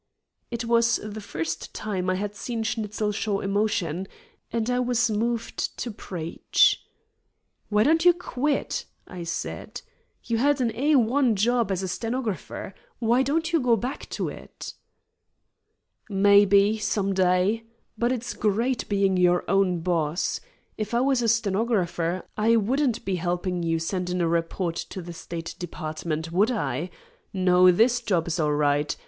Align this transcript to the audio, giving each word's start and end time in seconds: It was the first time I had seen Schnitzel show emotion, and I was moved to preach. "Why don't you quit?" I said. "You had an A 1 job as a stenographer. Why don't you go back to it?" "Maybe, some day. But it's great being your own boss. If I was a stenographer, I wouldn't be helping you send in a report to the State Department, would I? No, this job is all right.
It 0.49 0.65
was 0.65 0.95
the 1.03 1.21
first 1.21 1.75
time 1.75 2.09
I 2.09 2.15
had 2.15 2.33
seen 2.35 2.63
Schnitzel 2.63 3.11
show 3.11 3.39
emotion, 3.39 4.07
and 4.51 4.67
I 4.67 4.79
was 4.79 5.11
moved 5.11 5.77
to 5.77 5.91
preach. 5.91 6.83
"Why 7.69 7.83
don't 7.83 8.03
you 8.03 8.11
quit?" 8.11 8.85
I 9.07 9.21
said. 9.23 9.83
"You 10.23 10.37
had 10.39 10.59
an 10.59 10.71
A 10.75 10.95
1 10.95 11.35
job 11.35 11.71
as 11.71 11.83
a 11.83 11.87
stenographer. 11.87 12.73
Why 12.97 13.21
don't 13.21 13.53
you 13.53 13.59
go 13.59 13.75
back 13.77 14.09
to 14.17 14.27
it?" 14.27 14.73
"Maybe, 16.09 16.79
some 16.79 17.13
day. 17.13 17.65
But 17.95 18.11
it's 18.11 18.33
great 18.33 18.89
being 18.89 19.17
your 19.17 19.43
own 19.47 19.81
boss. 19.81 20.41
If 20.79 20.95
I 20.95 21.01
was 21.01 21.21
a 21.21 21.27
stenographer, 21.27 22.23
I 22.35 22.55
wouldn't 22.55 23.05
be 23.05 23.17
helping 23.17 23.61
you 23.61 23.77
send 23.77 24.09
in 24.09 24.19
a 24.19 24.27
report 24.27 24.77
to 24.77 24.99
the 25.03 25.13
State 25.13 25.53
Department, 25.59 26.31
would 26.31 26.49
I? 26.49 26.89
No, 27.31 27.69
this 27.71 28.01
job 28.01 28.27
is 28.27 28.39
all 28.39 28.53
right. 28.53 28.97